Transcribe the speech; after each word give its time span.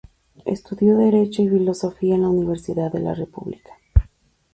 Estudió 0.45 0.97
Derecho 0.97 1.43
y 1.43 1.49
Filosofía 1.49 2.15
en 2.15 2.23
la 2.23 2.29
Universidad 2.29 2.91
de 2.91 3.01
la 3.01 3.13
República. 3.13 3.77